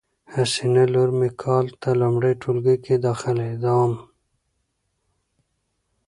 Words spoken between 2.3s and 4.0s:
ټولګي کی داخلیدوم